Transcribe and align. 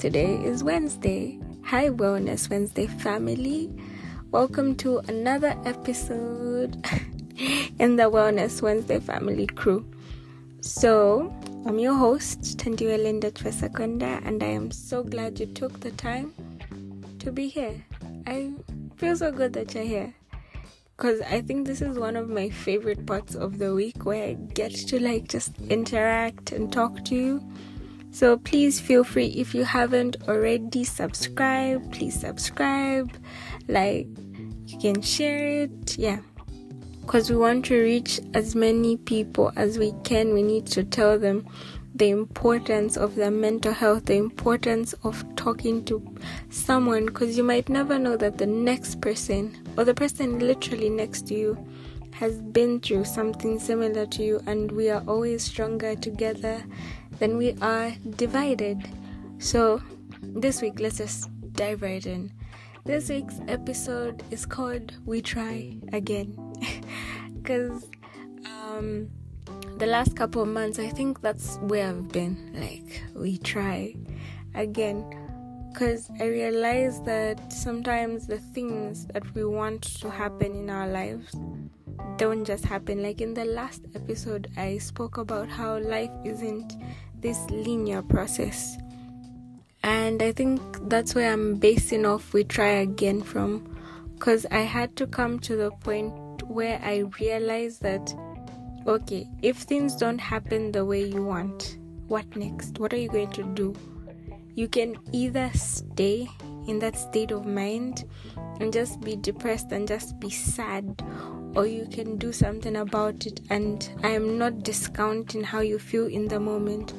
Today 0.00 0.42
is 0.42 0.64
Wednesday. 0.64 1.38
Hi, 1.66 1.90
Wellness 1.90 2.48
Wednesday 2.48 2.86
family. 2.86 3.70
Welcome 4.30 4.74
to 4.76 5.00
another 5.00 5.54
episode 5.66 6.82
in 7.78 7.96
the 7.96 8.04
Wellness 8.04 8.62
Wednesday 8.62 8.98
family 8.98 9.46
crew. 9.46 9.84
So, 10.62 11.30
I'm 11.66 11.78
your 11.78 11.96
host, 11.96 12.56
Tandiwe 12.56 12.96
Linda 12.96 13.30
Tvesakonda, 13.30 14.26
and 14.26 14.42
I 14.42 14.46
am 14.46 14.70
so 14.70 15.02
glad 15.02 15.38
you 15.38 15.44
took 15.44 15.80
the 15.80 15.90
time 15.90 16.32
to 17.18 17.30
be 17.30 17.48
here. 17.48 17.84
I 18.26 18.54
feel 18.96 19.16
so 19.16 19.30
good 19.30 19.52
that 19.52 19.74
you're 19.74 19.84
here 19.84 20.14
because 20.96 21.20
I 21.20 21.42
think 21.42 21.66
this 21.66 21.82
is 21.82 21.98
one 21.98 22.16
of 22.16 22.30
my 22.30 22.48
favorite 22.48 23.04
parts 23.04 23.34
of 23.34 23.58
the 23.58 23.74
week 23.74 24.06
where 24.06 24.28
I 24.28 24.32
get 24.54 24.72
to 24.72 24.98
like 24.98 25.28
just 25.28 25.60
interact 25.68 26.52
and 26.52 26.72
talk 26.72 27.04
to 27.04 27.14
you. 27.14 27.42
So 28.12 28.36
please 28.36 28.80
feel 28.80 29.04
free 29.04 29.28
if 29.28 29.54
you 29.54 29.64
haven't 29.64 30.16
already 30.28 30.84
subscribed, 30.84 31.92
please 31.92 32.18
subscribe. 32.18 33.10
Like 33.68 34.08
you 34.66 34.78
can 34.78 35.00
share 35.00 35.62
it. 35.62 35.96
Yeah. 35.96 36.20
Cuz 37.06 37.30
we 37.30 37.36
want 37.36 37.64
to 37.66 37.80
reach 37.80 38.20
as 38.34 38.54
many 38.54 38.96
people 38.96 39.52
as 39.56 39.78
we 39.78 39.92
can. 40.04 40.34
We 40.34 40.42
need 40.42 40.66
to 40.66 40.84
tell 40.84 41.18
them 41.18 41.46
the 41.94 42.10
importance 42.10 42.96
of 42.96 43.14
their 43.14 43.30
mental 43.30 43.72
health, 43.72 44.06
the 44.06 44.16
importance 44.16 44.94
of 45.02 45.24
talking 45.36 45.84
to 45.84 46.02
someone 46.48 47.06
because 47.06 47.36
you 47.36 47.44
might 47.44 47.68
never 47.68 47.98
know 47.98 48.16
that 48.16 48.38
the 48.38 48.46
next 48.46 49.00
person 49.00 49.56
or 49.76 49.84
the 49.84 49.94
person 49.94 50.38
literally 50.38 50.88
next 50.88 51.26
to 51.28 51.34
you 51.34 51.58
has 52.12 52.40
been 52.40 52.80
through 52.80 53.04
something 53.04 53.58
similar 53.58 54.04
to 54.04 54.22
you, 54.22 54.40
and 54.46 54.70
we 54.72 54.90
are 54.90 55.02
always 55.06 55.42
stronger 55.42 55.96
together 55.96 56.62
than 57.20 57.36
we 57.36 57.54
are 57.62 57.92
divided. 58.16 58.88
So, 59.38 59.80
this 60.22 60.60
week, 60.60 60.80
let's 60.80 60.98
just 60.98 61.30
dive 61.52 61.82
right 61.82 62.04
in. 62.04 62.32
This 62.84 63.08
week's 63.10 63.40
episode 63.46 64.24
is 64.30 64.44
called 64.46 64.94
We 65.04 65.20
Try 65.20 65.76
Again 65.92 66.34
because 67.42 67.86
um 68.44 69.08
the 69.76 69.86
last 69.86 70.16
couple 70.16 70.42
of 70.42 70.48
months, 70.48 70.78
I 70.78 70.88
think 70.88 71.20
that's 71.20 71.56
where 71.58 71.88
I've 71.88 72.08
been. 72.08 72.52
Like, 72.54 73.02
we 73.14 73.38
try 73.38 73.94
again. 74.54 75.19
Because 75.70 76.10
I 76.20 76.26
realize 76.26 77.00
that 77.02 77.52
sometimes 77.52 78.26
the 78.26 78.38
things 78.38 79.06
that 79.06 79.34
we 79.34 79.44
want 79.44 79.82
to 80.00 80.10
happen 80.10 80.54
in 80.54 80.68
our 80.68 80.88
lives 80.88 81.34
don't 82.16 82.44
just 82.44 82.64
happen. 82.64 83.02
Like 83.02 83.20
in 83.20 83.34
the 83.34 83.44
last 83.44 83.82
episode, 83.94 84.48
I 84.56 84.78
spoke 84.78 85.16
about 85.16 85.48
how 85.48 85.78
life 85.78 86.10
isn't 86.24 86.74
this 87.20 87.38
linear 87.50 88.02
process. 88.02 88.76
And 89.82 90.22
I 90.22 90.32
think 90.32 90.60
that's 90.88 91.14
where 91.14 91.32
I'm 91.32 91.54
basing 91.54 92.04
off 92.04 92.32
We 92.32 92.44
Try 92.44 92.68
Again 92.68 93.22
from. 93.22 93.76
Because 94.14 94.44
I 94.50 94.60
had 94.60 94.96
to 94.96 95.06
come 95.06 95.38
to 95.40 95.56
the 95.56 95.70
point 95.70 96.12
where 96.42 96.78
I 96.82 97.04
realized 97.18 97.82
that 97.82 98.14
okay, 98.86 99.28
if 99.42 99.56
things 99.56 99.94
don't 99.94 100.18
happen 100.18 100.72
the 100.72 100.84
way 100.84 101.04
you 101.04 101.22
want, 101.22 101.78
what 102.08 102.24
next? 102.36 102.78
What 102.78 102.92
are 102.92 102.96
you 102.96 103.08
going 103.08 103.30
to 103.32 103.44
do? 103.54 103.74
You 104.54 104.68
can 104.68 104.96
either 105.12 105.50
stay 105.54 106.28
in 106.66 106.78
that 106.80 106.96
state 106.96 107.30
of 107.30 107.46
mind 107.46 108.04
and 108.60 108.72
just 108.72 109.00
be 109.00 109.16
depressed 109.16 109.72
and 109.72 109.88
just 109.88 110.18
be 110.20 110.30
sad, 110.30 111.02
or 111.54 111.66
you 111.66 111.86
can 111.90 112.16
do 112.18 112.32
something 112.32 112.76
about 112.76 113.26
it. 113.26 113.40
And 113.48 113.88
I 114.02 114.10
am 114.10 114.38
not 114.38 114.62
discounting 114.62 115.42
how 115.42 115.60
you 115.60 115.78
feel 115.78 116.06
in 116.06 116.28
the 116.28 116.40
moment, 116.40 116.92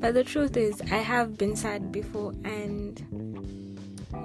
but 0.00 0.14
the 0.14 0.24
truth 0.24 0.56
is, 0.56 0.80
I 0.82 0.98
have 0.98 1.36
been 1.36 1.56
sad 1.56 1.90
before, 1.90 2.32
and 2.44 3.02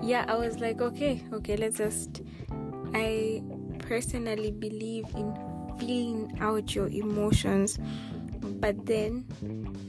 yeah, 0.04 0.26
I 0.28 0.36
was 0.36 0.60
like, 0.60 0.82
okay, 0.82 1.24
okay, 1.34 1.58
let's 1.58 1.78
just. 1.78 2.22
I 2.94 3.42
personally 3.80 4.52
believe 4.52 5.06
in 5.16 5.34
feeling 5.80 6.38
out 6.40 6.76
your 6.76 6.88
emotions 6.90 7.80
but 8.60 8.86
then 8.86 9.26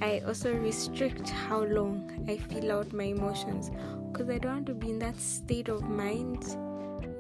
I 0.01 0.21
also 0.27 0.55
restrict 0.55 1.29
how 1.29 1.65
long 1.65 2.25
I 2.29 2.37
feel 2.37 2.73
out 2.73 2.93
my 2.93 3.05
emotions 3.05 3.71
because 4.13 4.31
I 4.31 4.39
don't 4.39 4.53
want 4.53 4.67
to 4.67 4.75
be 4.75 4.91
in 4.91 4.99
that 5.01 5.19
state 5.21 5.69
of 5.69 5.83
mind 5.89 6.57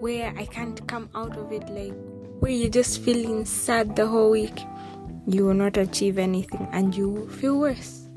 where 0.00 0.32
I 0.36 0.46
can't 0.46 0.86
come 0.86 1.08
out 1.14 1.36
of 1.36 1.52
it 1.52 1.68
like 1.68 1.94
where 2.40 2.52
you're 2.52 2.70
just 2.70 3.02
feeling 3.02 3.44
sad 3.44 3.96
the 3.96 4.06
whole 4.06 4.30
week. 4.30 4.60
You 5.26 5.46
will 5.46 5.54
not 5.54 5.76
achieve 5.76 6.18
anything 6.18 6.68
and 6.72 6.94
you 6.94 7.28
feel 7.30 7.58
worse. 7.58 8.08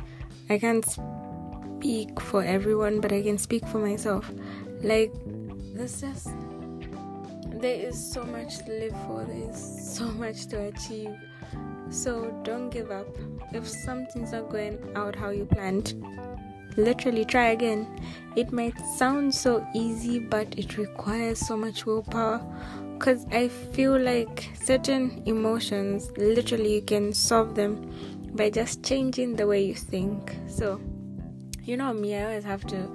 I 0.50 0.58
can't 0.58 0.86
speak 1.78 2.20
for 2.20 2.44
everyone, 2.44 3.00
but 3.00 3.12
I 3.12 3.22
can 3.22 3.38
speak 3.38 3.66
for 3.68 3.80
myself. 3.80 4.30
Like, 4.82 5.14
just 5.76 6.30
there 7.62 7.88
is 7.88 8.12
so 8.14 8.24
much 8.24 8.60
to 8.66 8.72
live 8.72 8.96
for, 9.06 9.26
there 9.26 9.50
is 9.50 9.96
so 9.96 10.06
much 10.06 10.48
to 10.48 10.66
achieve. 10.66 11.16
So 11.90 12.32
don't 12.44 12.70
give 12.70 12.92
up. 12.92 13.08
If 13.54 13.68
something's 13.68 14.32
not 14.32 14.50
going 14.50 14.80
out 14.96 15.16
how 15.16 15.30
you 15.30 15.46
planned, 15.46 15.94
literally 16.78 17.26
try 17.26 17.48
again. 17.48 17.88
It 18.36 18.52
might 18.52 18.78
sound 18.98 19.34
so 19.34 19.66
easy, 19.74 20.20
but 20.20 20.48
it 20.58 20.78
requires 20.78 21.40
so 21.40 21.58
much 21.58 21.86
willpower. 21.86 22.42
Because 22.94 23.26
I 23.32 23.48
feel 23.48 23.98
like 24.00 24.50
certain 24.64 25.22
emotions, 25.26 26.12
literally, 26.18 26.76
you 26.76 26.82
can 26.82 27.14
solve 27.14 27.56
them 27.56 27.92
by 28.34 28.50
just 28.50 28.84
changing 28.84 29.36
the 29.36 29.48
way 29.48 29.64
you 29.64 29.76
think. 29.76 30.36
So, 30.48 30.82
you 31.64 31.78
know 31.78 31.94
me, 31.94 32.16
I 32.16 32.24
always 32.26 32.44
have 32.44 32.66
to 32.68 32.90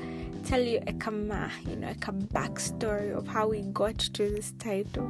tell 0.44 0.60
you 0.60 0.78
a 0.78 0.91
ah, 0.91 0.98
kama, 0.98 1.50
you 1.69 1.76
know, 1.76 1.86
like 1.88 2.08
a 2.08 2.12
backstory 2.12 3.16
of 3.16 3.26
how 3.28 3.48
we 3.48 3.62
got 3.62 3.98
to 3.98 4.31
this 4.31 4.52
title. 4.58 5.08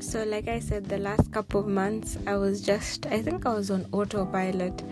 So, 0.00 0.22
like 0.24 0.48
I 0.48 0.60
said, 0.60 0.84
the 0.84 0.98
last 0.98 1.32
couple 1.32 1.60
of 1.60 1.66
months, 1.66 2.18
I 2.26 2.36
was 2.36 2.60
just, 2.60 3.06
I 3.06 3.22
think 3.22 3.46
I 3.46 3.54
was 3.54 3.70
on 3.70 3.86
autopilot. 3.92 4.82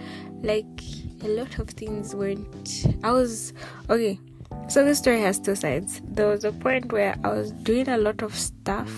Like, 0.42 0.66
a 1.22 1.28
lot 1.28 1.58
of 1.58 1.68
things 1.70 2.14
weren't, 2.14 2.86
I 3.04 3.12
was, 3.12 3.52
okay, 3.90 4.18
so 4.68 4.84
the 4.84 4.94
story 4.94 5.20
has 5.20 5.38
two 5.38 5.54
sides. 5.54 6.00
There 6.04 6.28
was 6.28 6.44
a 6.44 6.52
point 6.52 6.92
where 6.92 7.16
I 7.22 7.28
was 7.28 7.52
doing 7.52 7.88
a 7.88 7.98
lot 7.98 8.22
of 8.22 8.34
stuff, 8.34 8.90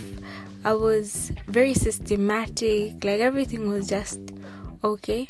I 0.65 0.73
was 0.73 1.33
very 1.47 1.75
systematic, 1.75 3.05
like, 3.05 3.21
everything 3.21 3.69
was 3.69 3.89
just 3.89 4.21
okay. 4.83 5.29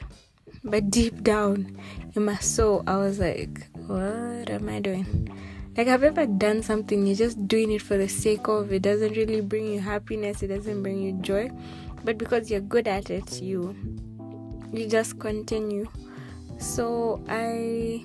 But 0.62 0.90
deep 0.90 1.22
down 1.22 1.76
in 2.14 2.24
my 2.24 2.36
soul, 2.36 2.84
I 2.86 2.96
was 2.96 3.18
like, 3.18 3.66
what 3.86 4.48
am 4.48 4.68
I 4.68 4.80
doing? 4.80 5.28
Like, 5.76 5.88
have 5.88 6.02
you 6.02 6.08
ever 6.08 6.26
done 6.26 6.62
something, 6.62 7.04
you're 7.04 7.16
just 7.16 7.48
doing 7.48 7.72
it 7.72 7.82
for 7.82 7.96
the 7.96 8.08
sake 8.08 8.46
of 8.46 8.72
it, 8.72 8.82
doesn't 8.82 9.16
really 9.16 9.40
bring 9.40 9.66
you 9.66 9.80
happiness, 9.80 10.42
it 10.42 10.48
doesn't 10.48 10.82
bring 10.84 11.02
you 11.02 11.14
joy, 11.14 11.50
but 12.04 12.16
because 12.16 12.48
you're 12.48 12.60
good 12.60 12.86
at 12.86 13.10
it, 13.10 13.42
you 13.42 13.74
you 14.72 14.88
just 14.88 15.18
continue. 15.18 15.86
So 16.58 17.24
I 17.28 18.04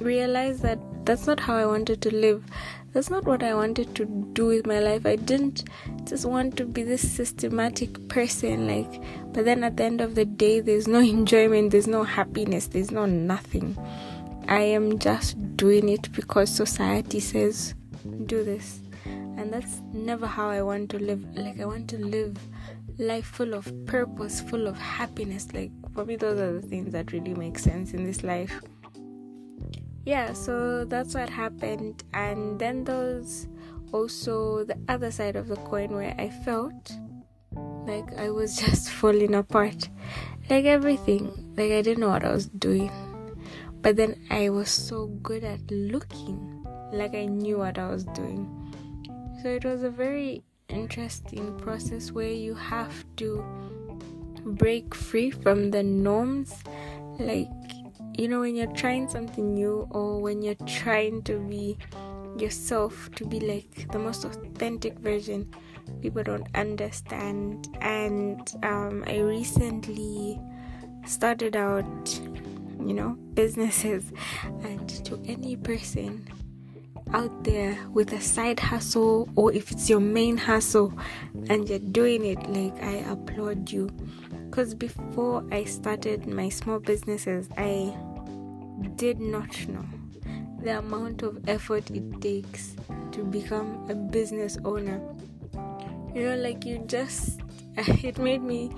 realized 0.00 0.62
that 0.62 0.78
that's 1.04 1.26
not 1.26 1.40
how 1.40 1.56
I 1.56 1.64
wanted 1.64 2.02
to 2.02 2.14
live. 2.14 2.44
That's 2.92 3.10
not 3.10 3.24
what 3.24 3.42
I 3.42 3.54
wanted 3.54 3.94
to 3.96 4.04
do 4.32 4.46
with 4.46 4.66
my 4.66 4.80
life. 4.80 5.06
I 5.06 5.16
didn't 5.16 5.64
just 6.04 6.24
want 6.24 6.56
to 6.56 6.64
be 6.64 6.82
this 6.82 7.10
systematic 7.10 8.08
person, 8.08 8.66
like, 8.66 9.02
but 9.32 9.44
then 9.44 9.64
at 9.64 9.76
the 9.76 9.84
end 9.84 10.00
of 10.00 10.14
the 10.14 10.24
day, 10.24 10.60
there's 10.60 10.88
no 10.88 10.98
enjoyment, 11.16 11.70
there's 11.70 11.86
no 11.86 12.02
happiness, 12.02 12.66
there's 12.66 12.90
no 12.90 13.06
nothing. 13.06 13.76
I 14.48 14.60
am 14.60 14.98
just 14.98 15.36
doing 15.58 15.90
it 15.90 16.10
because 16.12 16.48
society 16.48 17.20
says 17.20 17.74
do 18.24 18.42
this. 18.42 18.80
And 19.04 19.52
that's 19.52 19.82
never 19.92 20.26
how 20.26 20.48
I 20.48 20.62
want 20.62 20.90
to 20.90 20.98
live. 20.98 21.22
Like 21.36 21.60
I 21.60 21.66
want 21.66 21.88
to 21.90 21.98
live 21.98 22.38
life 22.98 23.26
full 23.26 23.52
of 23.52 23.70
purpose, 23.84 24.40
full 24.40 24.66
of 24.66 24.78
happiness. 24.78 25.48
Like 25.52 25.70
for 25.92 26.06
me 26.06 26.16
those 26.16 26.40
are 26.40 26.54
the 26.54 26.66
things 26.66 26.92
that 26.92 27.12
really 27.12 27.34
make 27.34 27.58
sense 27.58 27.92
in 27.92 28.04
this 28.04 28.24
life. 28.24 28.60
Yeah, 30.06 30.32
so 30.32 30.86
that's 30.86 31.14
what 31.14 31.28
happened 31.28 32.02
and 32.14 32.58
then 32.58 32.84
there's 32.84 33.48
also 33.92 34.64
the 34.64 34.78
other 34.88 35.10
side 35.10 35.36
of 35.36 35.48
the 35.48 35.56
coin 35.56 35.90
where 35.90 36.14
I 36.18 36.30
felt 36.30 36.92
like 37.86 38.16
I 38.16 38.30
was 38.30 38.56
just 38.64 38.88
falling 38.88 39.34
apart. 39.34 39.90
Like 40.48 40.64
everything. 40.64 41.52
Like 41.54 41.72
I 41.72 41.82
didn't 41.82 41.98
know 41.98 42.08
what 42.08 42.24
I 42.24 42.32
was 42.32 42.46
doing 42.46 42.90
but 43.82 43.96
then 43.96 44.20
I 44.30 44.48
was 44.50 44.70
so 44.70 45.06
good 45.22 45.44
at 45.44 45.70
looking 45.70 46.64
like 46.92 47.14
I 47.14 47.26
knew 47.26 47.58
what 47.58 47.78
I 47.78 47.88
was 47.88 48.04
doing. 48.04 48.48
So 49.42 49.48
it 49.48 49.64
was 49.64 49.82
a 49.82 49.90
very 49.90 50.42
interesting 50.68 51.56
process 51.58 52.12
where 52.12 52.30
you 52.30 52.54
have 52.54 53.04
to 53.16 53.44
break 54.44 54.94
free 54.94 55.30
from 55.30 55.70
the 55.70 55.82
norms. 55.82 56.54
Like, 57.18 57.48
you 58.16 58.28
know, 58.28 58.40
when 58.40 58.56
you're 58.56 58.72
trying 58.72 59.08
something 59.08 59.54
new 59.54 59.86
or 59.90 60.20
when 60.20 60.42
you're 60.42 60.66
trying 60.66 61.22
to 61.22 61.38
be 61.38 61.78
yourself, 62.36 63.10
to 63.16 63.24
be 63.24 63.40
like 63.40 63.90
the 63.92 63.98
most 63.98 64.24
authentic 64.24 64.98
version, 64.98 65.48
people 66.00 66.22
don't 66.22 66.46
understand. 66.54 67.68
And 67.80 68.50
um, 68.62 69.04
I 69.06 69.18
recently 69.18 70.40
started 71.06 71.56
out 71.56 72.20
you 72.84 72.94
know, 72.94 73.10
businesses. 73.34 74.12
And 74.62 74.88
to 75.04 75.20
any 75.26 75.56
person 75.56 76.28
out 77.12 77.44
there 77.44 77.78
with 77.92 78.12
a 78.12 78.20
side 78.20 78.60
hustle, 78.60 79.28
or 79.36 79.52
if 79.52 79.70
it's 79.70 79.88
your 79.88 80.00
main 80.00 80.36
hustle 80.36 80.92
and 81.48 81.68
you're 81.68 81.78
doing 81.78 82.24
it, 82.24 82.38
like 82.50 82.82
I 82.82 83.10
applaud 83.10 83.70
you. 83.70 83.90
Because 84.50 84.74
before 84.74 85.44
I 85.52 85.64
started 85.64 86.26
my 86.26 86.48
small 86.48 86.78
businesses, 86.80 87.48
I 87.56 87.94
did 88.96 89.20
not 89.20 89.68
know 89.68 89.84
the 90.62 90.78
amount 90.78 91.22
of 91.22 91.48
effort 91.48 91.90
it 91.90 92.20
takes 92.20 92.74
to 93.12 93.24
become 93.24 93.86
a 93.88 93.94
business 93.94 94.58
owner. 94.64 95.00
You 96.14 96.22
know, 96.30 96.36
like 96.36 96.64
you 96.64 96.82
just, 96.86 97.40
it 97.76 98.18
made 98.18 98.42
me 98.42 98.70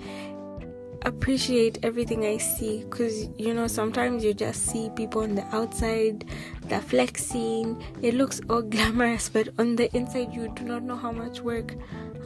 appreciate 1.03 1.79
everything 1.83 2.25
I 2.25 2.37
see 2.37 2.85
because 2.85 3.29
you 3.39 3.55
know 3.55 3.67
sometimes 3.67 4.25
you 4.25 4.35
just 4.35 4.67
see 4.67 4.91
people 4.91 5.23
on 5.23 5.35
the 5.35 5.45
outside, 5.55 6.25
they're 6.67 6.81
flexing, 6.81 7.83
it 8.03 8.15
looks 8.15 8.41
all 8.49 8.63
glamorous, 8.75 9.29
but 9.29 9.49
on 9.59 9.77
the 9.77 9.95
inside, 9.97 10.33
you 10.33 10.49
do 10.55 10.65
not 10.65 10.83
know 10.83 10.97
how 10.97 11.13
much 11.13 11.41
work, 11.41 11.75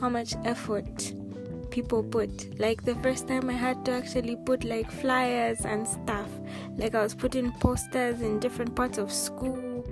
how 0.01 0.09
much 0.09 0.35
effort 0.45 1.13
people 1.71 2.03
put. 2.03 2.59
Like 2.59 2.85
the 2.85 2.95
first 2.97 3.27
time 3.29 3.51
I 3.51 3.55
had 3.55 3.85
to 3.87 3.93
actually 3.93 4.37
put 4.37 4.65
like 4.65 4.91
flyers 4.91 5.61
and 5.65 5.87
stuff, 5.87 6.29
like 6.77 6.95
I 6.95 7.03
was 7.03 7.15
putting 7.15 7.53
posters 7.53 8.21
in 8.21 8.39
different 8.39 8.75
parts 8.75 8.99
of 8.99 9.13
school, 9.13 9.85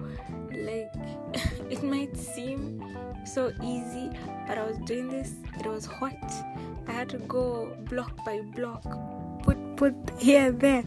like 0.50 0.93
it 1.70 1.82
might 1.82 2.17
seem 2.17 2.82
so 3.25 3.52
easy, 3.62 4.11
but 4.46 4.58
I 4.58 4.64
was 4.64 4.78
doing 4.78 5.08
this, 5.08 5.35
it 5.58 5.67
was 5.67 5.87
hot 5.87 6.19
had 7.02 7.08
to 7.08 7.19
go 7.26 7.76
block 7.90 8.25
by 8.25 8.40
block, 8.54 8.84
put 9.43 9.58
put 9.76 9.94
here 10.19 10.52
there. 10.52 10.84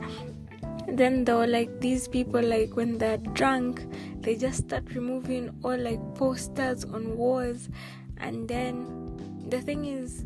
Then 0.88 1.26
were 1.26 1.46
like 1.46 1.82
these 1.82 2.08
people 2.08 2.42
like 2.42 2.78
when 2.78 2.98
they're 2.98 3.18
drunk, 3.40 3.82
they 4.22 4.36
just 4.36 4.60
start 4.60 4.86
removing 4.96 5.50
all 5.62 5.78
like 5.78 6.00
posters 6.16 6.86
on 6.86 7.18
walls, 7.18 7.68
and 8.18 8.48
then 8.48 8.86
the 9.50 9.60
thing 9.62 9.84
is 9.84 10.24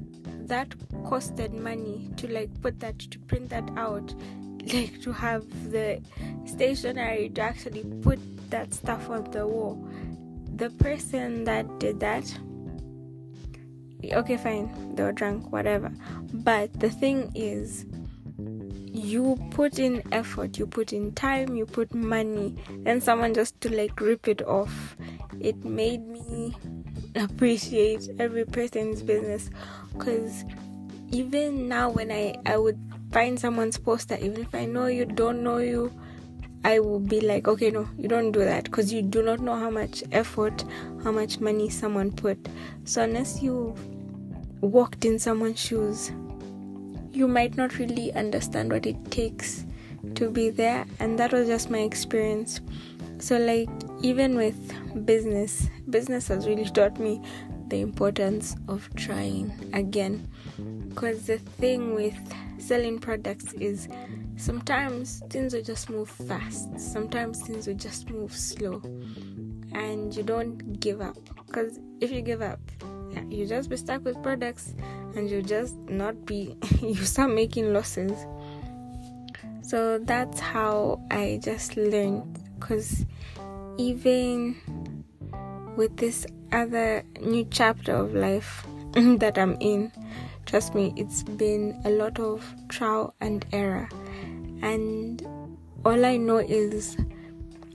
that 0.52 0.70
costed 1.10 1.54
money 1.54 2.12
to 2.18 2.32
like 2.32 2.50
put 2.62 2.80
that 2.82 3.00
to 3.00 3.18
print 3.32 3.50
that 3.50 3.68
out 3.76 4.14
like 4.74 5.02
to 5.02 5.12
have 5.12 5.44
the 5.72 6.00
stationery 6.46 7.30
to 7.30 7.42
actually 7.42 7.84
put 8.02 8.20
that 8.50 8.74
stuff 8.74 9.10
on 9.10 9.30
the 9.32 9.46
wall 9.46 9.78
the 10.56 10.70
person 10.72 11.44
that 11.44 11.80
did 11.80 12.00
that 12.00 12.40
okay, 14.04 14.38
fine, 14.38 14.96
they 14.96 15.04
were 15.04 15.12
drunk, 15.12 15.52
whatever. 15.52 15.92
But 16.34 16.80
the 16.80 16.90
thing 16.90 17.32
is, 17.36 17.86
you 18.92 19.38
put 19.52 19.80
in 19.80 20.04
effort, 20.12 20.58
you 20.58 20.66
put 20.66 20.94
in 20.94 21.14
time, 21.14 21.56
you 21.56 21.66
put 21.66 21.94
money, 21.94 22.56
and 22.86 23.04
someone 23.04 23.34
just 23.34 23.60
to 23.62 23.76
like 23.76 24.00
rip 24.00 24.28
it 24.28 24.42
off. 24.46 24.96
It 25.40 25.64
made 25.64 26.08
me 26.08 26.56
appreciate 27.16 28.10
every 28.20 28.46
person's 28.46 29.02
business 29.02 29.50
because 29.94 30.46
even 31.12 31.68
now, 31.68 31.90
when 31.90 32.12
I, 32.12 32.36
I 32.46 32.58
would 32.58 32.80
find 33.12 33.40
someone's 33.40 33.78
poster, 33.78 34.16
even 34.16 34.42
if 34.42 34.54
I 34.54 34.66
know 34.66 34.86
you, 34.88 35.06
don't 35.06 35.44
know 35.44 35.58
you, 35.58 35.92
I 36.64 36.80
will 36.80 37.00
be 37.00 37.22
like, 37.22 37.48
okay, 37.48 37.72
no, 37.72 37.88
you 37.98 38.08
don't 38.08 38.32
do 38.32 38.40
that 38.40 38.66
because 38.66 38.92
you 38.92 39.02
do 39.02 39.24
not 39.24 39.40
know 39.40 39.56
how 39.56 39.70
much 39.70 40.04
effort, 40.12 40.64
how 41.04 41.12
much 41.12 41.40
money 41.40 41.70
someone 41.70 42.12
put. 42.12 42.38
So, 42.84 43.02
unless 43.02 43.42
you 43.42 43.76
walked 44.62 45.06
in 45.06 45.20
someone's 45.20 45.60
shoes, 45.60 46.12
you 47.12 47.28
might 47.28 47.56
not 47.56 47.78
really 47.78 48.14
understand 48.14 48.72
what 48.72 48.86
it 48.86 49.12
takes 49.12 49.66
to 50.16 50.30
be 50.30 50.50
there, 50.50 50.86
and 51.00 51.18
that 51.18 51.32
was 51.32 51.48
just 51.48 51.70
my 51.70 51.80
experience. 51.80 52.60
So, 53.20 53.38
like, 53.38 53.70
even 54.02 54.36
with 54.36 55.06
business, 55.06 55.70
business 55.90 56.28
has 56.28 56.48
really 56.48 56.66
taught 56.66 57.00
me 57.00 57.22
the 57.70 57.82
importance 57.82 58.56
of 58.68 58.90
trying 58.96 59.54
again. 59.74 60.28
Because 60.90 61.26
the 61.28 61.38
thing 61.38 61.96
with 61.96 62.16
selling 62.58 63.00
products 63.00 63.54
is 63.54 63.88
sometimes 64.40 65.22
things 65.30 65.54
will 65.54 65.62
just 65.62 65.90
move 65.90 66.10
fast, 66.10 66.80
sometimes 66.80 67.42
things 67.42 67.68
will 67.68 67.76
just 67.76 68.10
move 68.10 68.34
slow, 68.34 68.82
and 69.74 70.16
you 70.16 70.24
don't 70.24 70.80
give 70.80 71.02
up. 71.02 71.18
Because 71.46 71.80
if 72.00 72.12
you 72.12 72.22
give 72.22 72.42
up, 72.42 72.60
you 73.30 73.46
just 73.46 73.70
be 73.70 73.78
stuck 73.78 74.04
with 74.04 74.22
products 74.24 74.74
and 75.16 75.30
you 75.30 75.42
just 75.42 75.76
not 75.90 76.26
be, 76.26 76.56
you 76.82 76.96
start 76.96 77.32
making 77.32 77.74
losses. 77.74 78.26
So 79.62 80.00
that's 80.00 80.40
how 80.40 81.02
I 81.12 81.40
just 81.44 81.78
learned 81.78 82.40
because 82.58 83.06
even 83.78 84.56
with 85.76 85.96
this 85.98 86.26
other 86.52 87.04
new 87.22 87.46
chapter 87.52 87.94
of 87.94 88.14
life 88.14 88.66
that 88.94 89.38
I'm 89.38 89.58
in, 89.60 89.92
trust 90.46 90.74
me, 90.74 90.94
it's 90.96 91.24
been 91.24 91.80
a 91.86 91.90
lot 91.90 92.20
of 92.20 92.44
trial 92.70 93.14
and 93.22 93.46
error. 93.52 93.88
And 94.62 95.22
all 95.86 96.06
I 96.06 96.18
know 96.18 96.38
is 96.38 96.98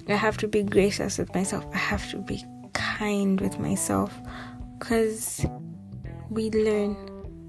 I 0.09 0.15
have 0.15 0.37
to 0.39 0.49
be 0.49 0.63
gracious 0.63 1.19
with 1.19 1.35
myself, 1.35 1.65
I 1.73 1.79
have 1.79 2.11
to 2.11 2.19
be 2.19 2.45
kind 2.73 3.41
with 3.41 3.59
myself 3.59 4.13
because 4.79 5.47
we 6.29 6.51
learn, 6.51 6.97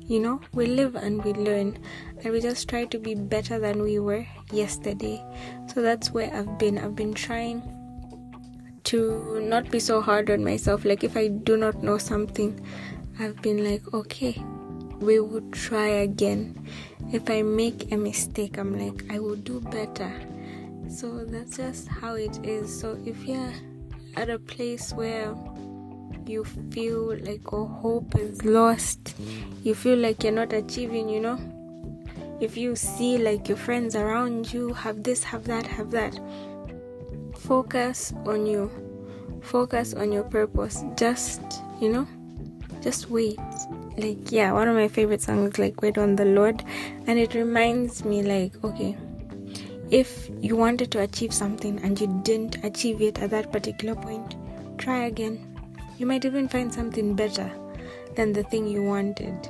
you 0.06 0.20
know, 0.20 0.40
we 0.54 0.68
live 0.68 0.96
and 0.96 1.24
we 1.24 1.34
learn, 1.34 1.78
and 2.24 2.32
we 2.32 2.40
just 2.40 2.70
try 2.70 2.86
to 2.86 2.98
be 2.98 3.16
better 3.16 3.60
than 3.60 3.82
we 3.82 4.00
were 4.00 4.26
yesterday. 4.52 5.22
So 5.74 5.82
that's 5.82 6.12
where 6.12 6.34
I've 6.34 6.58
been. 6.58 6.78
I've 6.78 6.96
been 6.96 7.14
trying 7.14 7.62
to 8.86 9.40
not 9.42 9.70
be 9.70 9.80
so 9.80 10.00
hard 10.02 10.30
on 10.30 10.44
myself. 10.44 10.86
Like 10.86 11.04
if 11.04 11.18
I 11.18 11.28
do 11.28 11.58
not 11.58 11.84
know 11.84 11.98
something, 11.98 12.66
I've 13.20 13.42
been 13.42 13.64
like, 13.64 13.94
okay, 13.94 14.42
we 15.00 15.20
will 15.20 15.42
try 15.52 15.88
again. 15.88 16.68
If 17.12 17.30
I 17.30 17.44
make 17.44 17.92
a 17.92 17.98
mistake, 17.98 18.58
I'm 18.58 18.78
like, 18.78 19.12
I 19.12 19.20
will 19.20 19.36
do 19.36 19.62
better. 19.62 20.12
So 20.90 21.24
that's 21.26 21.58
just 21.58 21.88
how 21.88 22.16
it 22.16 22.46
is. 22.46 22.80
So 22.80 22.98
if 23.06 23.26
you're 23.26 23.54
at 24.16 24.30
a 24.30 24.40
place 24.40 24.92
where 24.94 25.36
you 26.26 26.44
feel 26.44 27.18
like 27.20 27.54
all 27.54 27.68
hope 27.68 28.16
is 28.16 28.44
lost, 28.44 29.16
you 29.64 29.76
feel 29.76 29.98
like 29.98 30.24
you're 30.24 30.34
not 30.34 30.54
achieving, 30.54 31.10
you 31.10 31.20
know. 31.20 31.40
If 32.42 32.58
you 32.58 32.76
see 32.76 33.18
like 33.18 33.48
your 33.48 33.58
friends 33.58 33.96
around 33.96 34.52
you 34.52 34.74
have 34.74 35.04
this, 35.04 35.24
have 35.24 35.46
that, 35.46 35.66
have 35.68 35.92
that, 35.92 36.20
focus 37.38 38.14
on 38.26 38.46
you, 38.46 38.72
focus 39.42 39.94
on 39.94 40.12
your 40.12 40.24
purpose. 40.24 40.84
Just, 40.98 41.42
you 41.80 41.92
know, 41.92 42.08
just 42.82 43.10
wait. 43.10 43.40
Like, 43.98 44.32
yeah, 44.32 44.52
one 44.52 44.68
of 44.68 44.76
my 44.76 44.88
favorite 44.88 45.22
songs, 45.22 45.58
like, 45.58 45.82
Wait 45.82 45.98
on 45.98 46.16
the 46.16 46.26
Lord, 46.26 46.64
and 47.08 47.18
it 47.18 47.34
reminds 47.34 48.04
me, 48.04 48.24
like, 48.24 48.64
okay, 48.64 48.98
if 49.90 50.30
you 50.42 50.56
wanted 50.56 50.92
to 50.92 51.02
achieve 51.02 51.34
something 51.34 51.80
and 51.84 52.00
you 52.00 52.08
didn't 52.24 52.64
achieve 52.64 53.02
it 53.02 53.20
at 53.22 53.30
that 53.30 53.52
particular 53.52 53.96
point, 53.96 54.36
try 54.78 55.06
again 55.06 55.56
you 55.98 56.06
might 56.06 56.26
even 56.26 56.48
find 56.48 56.74
something 56.74 57.16
better 57.16 57.50
than 58.16 58.34
the 58.34 58.44
thing 58.44 58.68
you 58.68 58.84
wanted. 58.84 59.50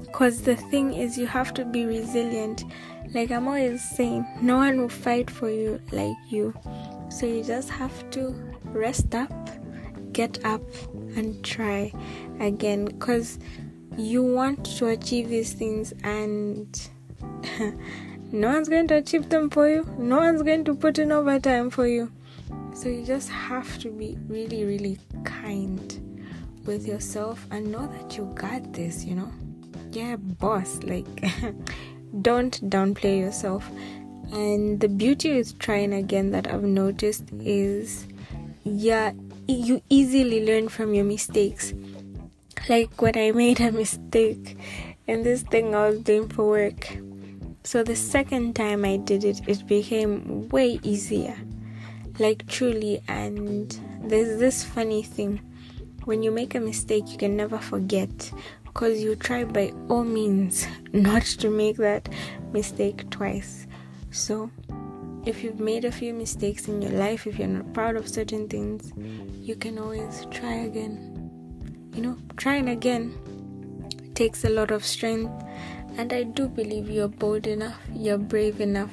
Because 0.00 0.42
the 0.42 0.56
thing 0.56 0.92
is, 0.92 1.16
you 1.18 1.26
have 1.26 1.54
to 1.54 1.64
be 1.64 1.84
resilient. 1.86 2.64
Like 3.14 3.30
I'm 3.30 3.46
always 3.46 3.82
saying, 3.82 4.26
no 4.40 4.56
one 4.56 4.80
will 4.80 4.88
fight 4.88 5.30
for 5.30 5.50
you 5.50 5.80
like 5.92 6.16
you. 6.28 6.54
So 7.10 7.26
you 7.26 7.42
just 7.42 7.70
have 7.70 8.10
to 8.10 8.34
rest 8.64 9.14
up, 9.14 9.32
get 10.12 10.44
up, 10.44 10.62
and 11.16 11.42
try 11.44 11.92
again. 12.40 12.84
Because 12.86 13.38
you 13.96 14.22
want 14.22 14.64
to 14.78 14.88
achieve 14.88 15.28
these 15.28 15.52
things, 15.52 15.92
and 16.04 16.88
no 18.32 18.48
one's 18.48 18.68
going 18.68 18.88
to 18.88 18.96
achieve 18.96 19.28
them 19.28 19.50
for 19.50 19.68
you. 19.68 19.84
No 19.98 20.18
one's 20.18 20.42
going 20.42 20.64
to 20.64 20.74
put 20.74 20.98
in 20.98 21.12
overtime 21.12 21.70
for 21.70 21.86
you. 21.86 22.10
So 22.74 22.88
you 22.88 23.04
just 23.04 23.28
have 23.28 23.78
to 23.80 23.90
be 23.90 24.16
really, 24.28 24.64
really 24.64 24.98
kind 25.24 26.26
with 26.64 26.86
yourself 26.86 27.46
and 27.50 27.70
know 27.70 27.86
that 27.86 28.16
you 28.16 28.30
got 28.34 28.72
this, 28.72 29.04
you 29.04 29.14
know? 29.14 29.30
Yeah, 29.90 30.16
boss. 30.16 30.80
Like, 30.82 31.06
don't 32.22 32.70
downplay 32.70 33.20
yourself. 33.20 33.68
And 34.32 34.78
the 34.78 34.88
beauty 34.88 35.36
with 35.36 35.58
trying 35.58 35.92
again 35.92 36.30
that 36.30 36.48
I've 36.48 36.62
noticed 36.62 37.24
is, 37.40 38.06
yeah, 38.64 39.12
you 39.52 39.82
easily 39.88 40.44
learn 40.44 40.68
from 40.68 40.94
your 40.94 41.04
mistakes. 41.04 41.74
Like 42.68 43.00
when 43.00 43.16
I 43.16 43.32
made 43.32 43.60
a 43.60 43.72
mistake 43.72 44.56
in 45.06 45.22
this 45.22 45.42
thing 45.42 45.74
I 45.74 45.90
was 45.90 46.00
doing 46.00 46.28
for 46.28 46.48
work. 46.48 46.96
So 47.64 47.82
the 47.82 47.96
second 47.96 48.56
time 48.56 48.84
I 48.84 48.96
did 48.96 49.24
it, 49.24 49.40
it 49.48 49.66
became 49.66 50.48
way 50.48 50.80
easier 50.82 51.36
like 52.20 52.46
truly 52.46 53.02
and 53.08 53.80
there's 54.02 54.38
this 54.38 54.62
funny 54.62 55.02
thing 55.02 55.40
when 56.04 56.22
you 56.22 56.30
make 56.30 56.54
a 56.54 56.60
mistake 56.60 57.04
you 57.08 57.16
can 57.16 57.34
never 57.34 57.56
forget 57.56 58.30
because 58.64 59.02
you 59.02 59.16
try 59.16 59.42
by 59.42 59.72
all 59.88 60.04
means 60.04 60.66
not 60.92 61.22
to 61.22 61.48
make 61.48 61.78
that 61.78 62.08
mistake 62.52 63.08
twice 63.10 63.66
so 64.10 64.50
if 65.26 65.42
you've 65.44 65.60
made 65.60 65.84
a 65.84 65.92
few 65.92 66.14
mistakes 66.14 66.68
in 66.68 66.80
your 66.80 66.92
life, 66.92 67.26
if 67.26 67.38
you're 67.38 67.48
not 67.48 67.72
proud 67.72 67.96
of 67.96 68.08
certain 68.08 68.48
things, 68.48 68.92
you 69.32 69.54
can 69.54 69.78
always 69.78 70.26
try 70.30 70.54
again. 70.54 71.30
You 71.94 72.02
know, 72.02 72.16
trying 72.36 72.68
again 72.68 73.14
takes 74.14 74.44
a 74.44 74.48
lot 74.48 74.70
of 74.70 74.84
strength, 74.84 75.32
and 75.96 76.12
I 76.12 76.22
do 76.22 76.48
believe 76.48 76.88
you're 76.88 77.08
bold 77.08 77.46
enough, 77.46 77.76
you're 77.94 78.18
brave 78.18 78.60
enough. 78.60 78.92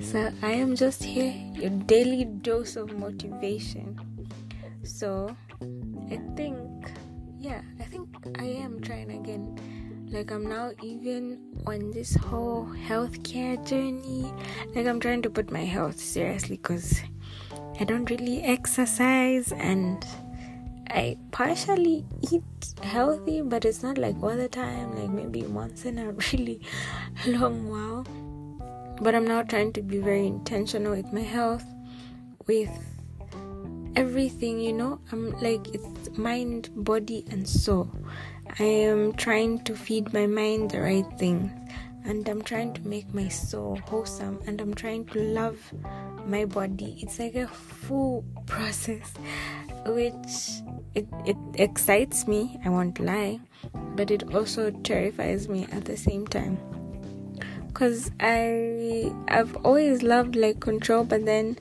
So 0.00 0.30
I 0.42 0.52
am 0.52 0.76
just 0.76 1.02
here, 1.02 1.34
your 1.54 1.70
daily 1.70 2.24
dose 2.24 2.76
of 2.76 2.96
motivation. 2.96 3.98
So 4.84 5.36
I 6.10 6.18
think, 6.36 6.60
yeah, 7.38 7.62
I 7.80 7.84
think 7.84 8.08
I 8.38 8.44
am 8.44 8.80
trying 8.80 9.10
again 9.10 9.58
like 10.10 10.30
i'm 10.30 10.48
now 10.48 10.70
even 10.82 11.38
on 11.66 11.90
this 11.90 12.14
whole 12.14 12.66
healthcare 12.86 13.56
journey. 13.68 14.32
Like 14.74 14.86
i'm 14.86 15.00
trying 15.00 15.22
to 15.22 15.30
put 15.30 15.50
my 15.50 15.64
health 15.64 16.00
seriously 16.00 16.56
because 16.56 17.02
i 17.78 17.84
don't 17.84 18.08
really 18.08 18.42
exercise 18.42 19.52
and 19.52 20.06
i 20.90 21.16
partially 21.30 22.06
eat 22.32 22.42
healthy 22.82 23.42
but 23.42 23.64
it's 23.66 23.82
not 23.82 23.98
like 23.98 24.16
all 24.22 24.36
the 24.36 24.48
time. 24.48 24.98
Like 24.98 25.10
maybe 25.10 25.42
once 25.42 25.84
in 25.84 25.98
a 25.98 26.12
really 26.32 26.60
long 27.26 27.68
while. 27.68 28.04
But 29.02 29.14
i'm 29.14 29.26
now 29.26 29.42
trying 29.42 29.72
to 29.74 29.82
be 29.82 29.98
very 29.98 30.26
intentional 30.26 30.92
with 30.92 31.12
my 31.12 31.20
health 31.20 31.64
with 32.46 32.70
everything 33.94 34.58
you 34.60 34.72
know? 34.72 35.00
I'm 35.12 35.32
like 35.40 35.68
it's 35.74 36.16
mind 36.16 36.70
body 36.74 37.24
and 37.30 37.46
soul 37.46 37.90
I 38.58 38.64
am 38.64 39.12
trying 39.12 39.64
to 39.64 39.74
feed 39.76 40.12
my 40.12 40.26
mind 40.26 40.70
the 40.70 40.80
right 40.80 41.06
things 41.18 41.50
and 42.04 42.28
I'm 42.28 42.42
trying 42.42 42.72
to 42.74 42.88
make 42.88 43.12
my 43.12 43.28
soul 43.28 43.78
wholesome 43.86 44.40
and 44.46 44.60
I'm 44.60 44.74
trying 44.74 45.04
to 45.06 45.20
love 45.20 45.58
my 46.26 46.44
body. 46.44 46.98
It's 47.02 47.18
like 47.18 47.34
a 47.34 47.46
full 47.46 48.24
process 48.46 49.12
which 49.86 50.62
it, 50.94 51.06
it 51.24 51.36
excites 51.54 52.26
me, 52.26 52.58
I 52.64 52.70
won't 52.70 52.98
lie, 52.98 53.40
but 53.94 54.10
it 54.10 54.34
also 54.34 54.70
terrifies 54.70 55.48
me 55.48 55.66
at 55.70 55.84
the 55.84 55.96
same 55.96 56.26
time. 56.26 56.58
Cause 57.74 58.10
I 58.18 59.12
I've 59.28 59.54
always 59.64 60.02
loved 60.02 60.34
like 60.34 60.58
control 60.58 61.04
but 61.04 61.24
then 61.24 61.58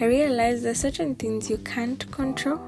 I 0.00 0.06
realized 0.06 0.64
there's 0.64 0.80
certain 0.80 1.14
things 1.14 1.48
you 1.48 1.58
can't 1.58 2.10
control. 2.10 2.58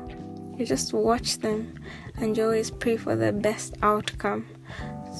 You 0.56 0.66
just 0.66 0.92
watch 0.92 1.38
them 1.38 1.78
and 2.16 2.36
you 2.36 2.44
always 2.44 2.70
pray 2.70 2.96
for 2.96 3.16
the 3.16 3.32
best 3.32 3.74
outcome. 3.82 4.46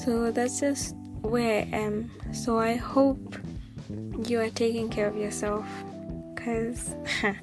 So 0.03 0.31
that's 0.31 0.59
just 0.59 0.95
where 1.21 1.61
I 1.61 1.69
am. 1.75 2.11
So 2.31 2.59
I 2.59 2.75
hope 2.75 3.37
you 4.25 4.39
are 4.39 4.49
taking 4.49 4.89
care 4.89 5.07
of 5.07 5.17
yourself 5.17 5.65
because 6.33 6.95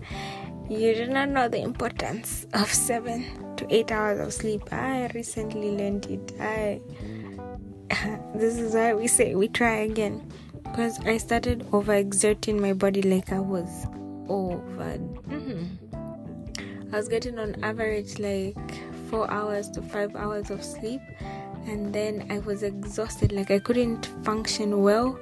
you 0.69 0.95
do 0.95 1.07
not 1.09 1.29
know 1.29 1.49
the 1.49 1.61
importance 1.61 2.47
of 2.55 2.73
seven 2.73 3.57
to 3.57 3.67
eight 3.75 3.91
hours 3.91 4.21
of 4.21 4.33
sleep. 4.33 4.73
I 4.73 5.11
recently 5.15 5.71
learned 5.77 6.07
it. 6.07 6.33
I 6.41 6.81
this 8.35 8.57
is 8.57 8.75
why 8.75 8.95
we 8.95 9.07
say 9.09 9.35
we 9.35 9.49
try 9.49 9.79
again 9.79 10.23
because 10.63 11.01
I 11.01 11.17
started 11.17 11.67
overexerting 11.71 12.61
my 12.61 12.73
body 12.73 13.03
like 13.03 13.33
I 13.33 13.41
was 13.41 13.87
over. 14.29 14.99
I 16.93 16.97
was 16.97 17.09
getting 17.09 17.39
on 17.39 17.63
average 17.63 18.19
like 18.19 18.57
four 19.09 19.31
hours 19.31 19.71
to 19.71 19.83
five 19.83 20.15
hours 20.17 20.51
of 20.51 20.65
sleep 20.65 21.01
and 21.67 21.93
then 21.95 22.27
I 22.31 22.39
was 22.39 22.63
exhausted, 22.63 23.33
like 23.33 23.51
I 23.51 23.59
couldn't 23.59 24.07
function 24.25 24.83
well. 24.83 25.19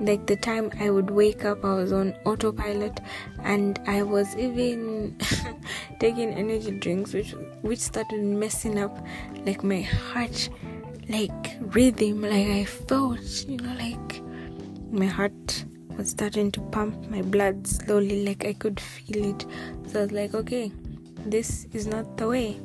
Like 0.00 0.26
the 0.26 0.36
time 0.36 0.70
I 0.80 0.90
would 0.90 1.10
wake 1.10 1.44
up, 1.44 1.64
I 1.64 1.74
was 1.74 1.92
on 1.92 2.14
autopilot, 2.24 3.00
and 3.42 3.78
I 3.86 4.02
was 4.02 4.36
even 4.36 5.16
taking 6.00 6.34
energy 6.34 6.72
drinks, 6.72 7.12
which 7.12 7.32
which 7.62 7.78
started 7.78 8.22
messing 8.22 8.78
up 8.78 8.98
like 9.44 9.62
my 9.62 9.82
heart, 9.82 10.50
like 11.08 11.56
rhythm. 11.60 12.22
Like 12.22 12.48
I 12.48 12.64
felt, 12.64 13.44
you 13.48 13.56
know, 13.58 13.74
like 13.74 14.22
my 14.90 15.06
heart 15.06 15.64
was 15.96 16.10
starting 16.10 16.50
to 16.52 16.60
pump 16.60 17.08
my 17.10 17.22
blood 17.22 17.66
slowly, 17.66 18.26
like 18.26 18.44
I 18.44 18.52
could 18.52 18.80
feel 18.80 19.24
it. 19.24 19.46
So 19.86 20.00
I 20.00 20.02
was 20.02 20.12
like, 20.12 20.34
okay, 20.34 20.72
this 21.30 21.66
is 21.72 21.86
not 21.86 22.16
the 22.16 22.28
way. 22.28 22.60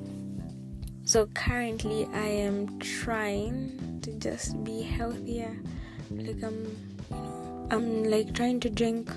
So 1.03 1.25
currently 1.33 2.07
i 2.13 2.25
am 2.25 2.79
trying 2.79 3.99
to 4.03 4.11
just 4.13 4.63
be 4.63 4.81
healthier. 4.81 5.57
Like 6.11 6.43
i'm 6.43 6.59
you 7.09 7.17
know 7.17 7.67
i'm 7.71 8.03
like 8.03 8.33
trying 8.33 8.59
to 8.61 8.69
drink 8.69 9.11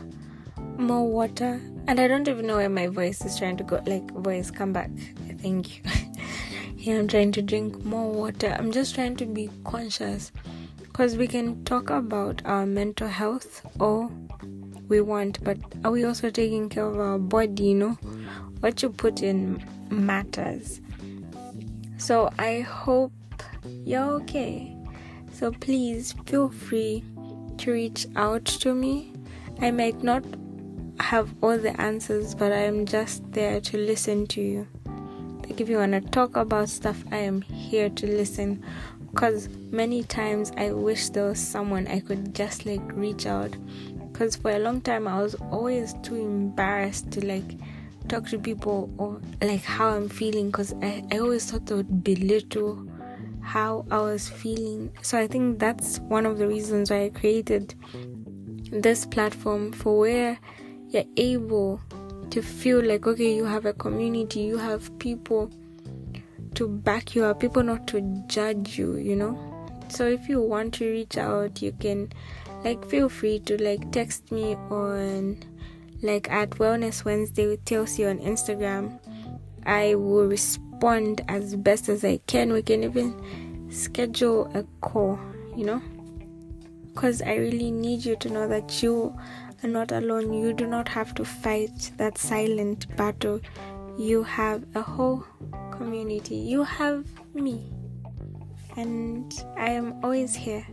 more 0.78 1.06
water. 1.08 1.60
And 1.86 2.00
i 2.00 2.08
don't 2.08 2.26
even 2.26 2.46
know 2.46 2.56
where 2.56 2.70
my 2.70 2.86
voice 2.86 3.24
is 3.24 3.38
trying 3.38 3.58
to 3.58 3.64
go 3.64 3.82
like 3.86 4.10
voice 4.12 4.50
come 4.50 4.72
back. 4.72 4.90
Thank 5.42 5.76
you 5.76 5.82
yeah 6.76 6.98
i'm 6.98 7.08
trying 7.08 7.32
to 7.32 7.42
drink 7.42 7.84
more 7.84 8.10
water. 8.10 8.56
I'm 8.58 8.72
just 8.72 8.94
trying 8.94 9.16
to 9.16 9.26
be 9.26 9.50
conscious. 9.64 10.32
Because 10.80 11.16
we 11.16 11.26
can 11.26 11.64
talk 11.64 11.90
about 11.90 12.40
our 12.44 12.64
mental 12.64 13.08
health 13.08 13.66
all 13.80 14.10
we 14.88 15.00
want 15.00 15.42
but 15.42 15.58
are 15.84 15.90
we 15.90 16.04
also 16.04 16.30
taking 16.30 16.68
care 16.68 16.86
of 16.86 16.98
our 16.98 17.18
body 17.18 17.64
you 17.64 17.74
know 17.74 17.98
what 18.64 18.82
you 18.82 18.88
put 18.88 19.22
in 19.22 19.62
matters 19.90 20.80
so 22.04 22.30
I 22.38 22.60
hope 22.60 23.12
you're 23.84 24.10
okay. 24.20 24.76
So 25.32 25.52
please 25.52 26.14
feel 26.26 26.50
free 26.50 27.02
to 27.56 27.72
reach 27.72 28.06
out 28.14 28.44
to 28.44 28.74
me. 28.74 29.14
I 29.62 29.70
might 29.70 30.02
not 30.02 30.22
have 31.00 31.34
all 31.42 31.56
the 31.56 31.80
answers, 31.80 32.34
but 32.34 32.52
I 32.52 32.64
am 32.64 32.84
just 32.84 33.22
there 33.32 33.58
to 33.58 33.78
listen 33.78 34.26
to 34.26 34.42
you. 34.42 34.68
Like 35.48 35.62
if 35.62 35.70
you 35.70 35.78
want 35.78 35.92
to 35.92 36.02
talk 36.02 36.36
about 36.36 36.68
stuff, 36.68 37.02
I 37.10 37.16
am 37.16 37.40
here 37.40 37.88
to 37.88 38.06
listen. 38.06 38.62
Because 39.10 39.48
many 39.70 40.02
times 40.02 40.52
I 40.58 40.72
wish 40.72 41.08
there 41.08 41.24
was 41.24 41.40
someone 41.40 41.86
I 41.86 42.00
could 42.00 42.34
just 42.34 42.66
like 42.66 42.82
reach 42.92 43.24
out. 43.24 43.56
Because 44.12 44.36
for 44.36 44.50
a 44.50 44.58
long 44.58 44.82
time 44.82 45.08
I 45.08 45.22
was 45.22 45.36
always 45.50 45.94
too 46.02 46.16
embarrassed 46.16 47.12
to 47.12 47.24
like 47.24 47.56
talk 48.08 48.28
to 48.28 48.38
people 48.38 48.90
or 48.98 49.20
like 49.46 49.62
how 49.62 49.90
I'm 49.90 50.08
feeling 50.08 50.46
because 50.46 50.74
I, 50.82 51.04
I 51.10 51.18
always 51.18 51.50
thought 51.50 51.66
they 51.66 51.74
would 51.74 52.04
belittle 52.04 52.86
how 53.42 53.84
I 53.90 53.98
was 53.98 54.28
feeling. 54.28 54.90
So 55.02 55.18
I 55.18 55.26
think 55.26 55.58
that's 55.58 55.98
one 56.00 56.26
of 56.26 56.38
the 56.38 56.48
reasons 56.48 56.90
why 56.90 57.04
I 57.04 57.10
created 57.10 57.74
this 58.70 59.06
platform 59.06 59.72
for 59.72 59.98
where 59.98 60.38
you're 60.88 61.04
able 61.16 61.80
to 62.30 62.42
feel 62.42 62.82
like 62.82 63.06
okay, 63.06 63.34
you 63.34 63.44
have 63.44 63.66
a 63.66 63.72
community, 63.72 64.40
you 64.40 64.58
have 64.58 64.98
people 64.98 65.50
to 66.54 66.68
back 66.68 67.14
you 67.14 67.24
up, 67.24 67.40
people 67.40 67.62
not 67.62 67.86
to 67.88 68.00
judge 68.26 68.78
you, 68.78 68.96
you 68.96 69.16
know. 69.16 69.38
So 69.88 70.06
if 70.06 70.28
you 70.28 70.40
want 70.40 70.74
to 70.74 70.90
reach 70.90 71.18
out, 71.18 71.62
you 71.62 71.72
can 71.72 72.12
like 72.64 72.84
feel 72.88 73.08
free 73.08 73.40
to 73.40 73.62
like 73.62 73.92
text 73.92 74.32
me 74.32 74.54
on 74.70 75.36
like 76.04 76.30
at 76.30 76.50
Wellness 76.50 77.04
Wednesday 77.04 77.46
with 77.46 77.64
Chelsea 77.64 78.04
on 78.04 78.18
Instagram. 78.18 79.00
I 79.66 79.94
will 79.94 80.26
respond 80.26 81.22
as 81.28 81.56
best 81.56 81.88
as 81.88 82.04
I 82.04 82.18
can. 82.26 82.52
We 82.52 82.62
can 82.62 82.84
even 82.84 83.70
schedule 83.70 84.50
a 84.54 84.64
call, 84.80 85.18
you 85.56 85.64
know, 85.64 85.82
because 86.92 87.22
I 87.22 87.36
really 87.36 87.70
need 87.70 88.04
you 88.04 88.16
to 88.16 88.28
know 88.28 88.46
that 88.46 88.82
you 88.82 89.18
are 89.62 89.68
not 89.68 89.90
alone. 89.90 90.34
You 90.34 90.52
do 90.52 90.66
not 90.66 90.86
have 90.88 91.14
to 91.14 91.24
fight 91.24 91.90
that 91.96 92.18
silent 92.18 92.94
battle. 92.96 93.40
You 93.98 94.22
have 94.24 94.64
a 94.74 94.82
whole 94.82 95.24
community, 95.72 96.36
you 96.36 96.64
have 96.64 97.06
me, 97.32 97.72
and 98.76 99.32
I 99.56 99.70
am 99.70 100.04
always 100.04 100.34
here 100.34 100.66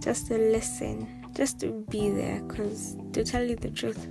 just 0.00 0.26
to 0.26 0.36
listen, 0.36 1.24
just 1.34 1.60
to 1.60 1.84
be 1.88 2.10
there. 2.10 2.42
Because 2.42 2.96
to 3.12 3.24
tell 3.24 3.42
you 3.44 3.56
the 3.56 3.70
truth, 3.70 4.08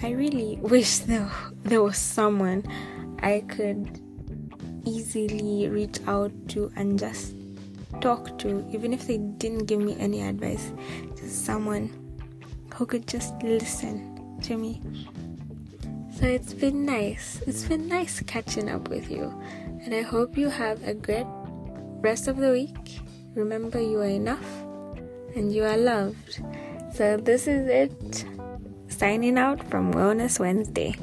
I 0.00 0.10
really 0.10 0.58
wish 0.62 0.98
there, 0.98 1.28
there 1.64 1.82
was 1.82 1.98
someone 1.98 2.64
I 3.20 3.42
could 3.48 4.00
easily 4.84 5.68
reach 5.68 5.98
out 6.06 6.30
to 6.50 6.70
and 6.76 6.98
just 6.98 7.34
talk 8.00 8.38
to, 8.38 8.64
even 8.72 8.92
if 8.92 9.08
they 9.08 9.18
didn't 9.18 9.64
give 9.64 9.80
me 9.80 9.96
any 9.98 10.22
advice. 10.22 10.72
Just 11.16 11.44
someone 11.44 11.90
who 12.74 12.86
could 12.86 13.08
just 13.08 13.34
listen 13.42 14.38
to 14.42 14.56
me. 14.56 14.80
So 16.14 16.26
it's 16.26 16.52
been 16.52 16.86
nice. 16.86 17.42
It's 17.46 17.64
been 17.64 17.88
nice 17.88 18.20
catching 18.20 18.70
up 18.70 18.88
with 18.88 19.10
you. 19.10 19.34
And 19.84 19.92
I 19.92 20.02
hope 20.02 20.38
you 20.38 20.48
have 20.48 20.86
a 20.86 20.94
great 20.94 21.26
rest 22.00 22.28
of 22.28 22.36
the 22.36 22.52
week. 22.52 23.00
Remember, 23.34 23.80
you 23.80 23.98
are 23.98 24.04
enough 24.04 24.46
and 25.34 25.52
you 25.52 25.64
are 25.64 25.76
loved. 25.76 26.40
So, 26.94 27.16
this 27.16 27.46
is 27.46 27.68
it 27.68 28.24
signing 28.98 29.38
out 29.38 29.62
from 29.70 29.94
Wellness 29.94 30.40
Wednesday. 30.40 30.96